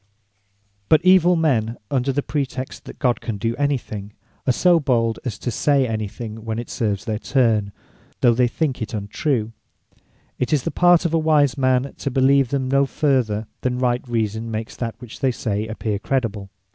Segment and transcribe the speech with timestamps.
[0.89, 4.13] But evill men under pretext that God can do any thing,
[4.47, 7.71] are so bold as to say any thing when it serves their turn,
[8.21, 9.51] though they think it untrue;
[10.39, 14.01] It is the part of a wise man, to believe them no further, than right
[14.07, 16.49] reason makes that which they say, appear credible.